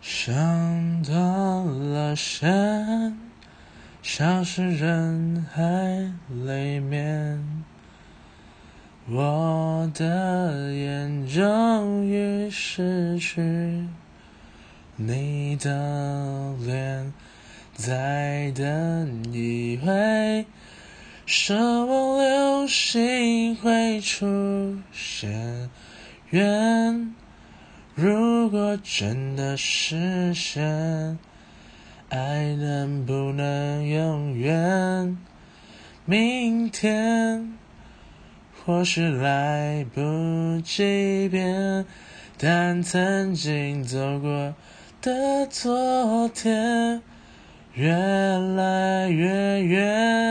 [0.00, 3.18] 上断了线，
[4.02, 7.64] 消失人海里面。
[9.08, 13.86] 我的眼终于失去
[14.96, 17.12] 你的脸，
[17.74, 20.46] 再等一回，
[21.26, 25.68] 奢望流星会出现。
[26.30, 27.14] 愿
[28.00, 31.18] 如果真的实现，
[32.08, 35.18] 爱能不能永远？
[36.06, 37.58] 明天
[38.64, 41.84] 或许来不及变，
[42.38, 44.54] 但曾经走过
[45.02, 47.02] 的昨天，
[47.74, 50.29] 越来越远。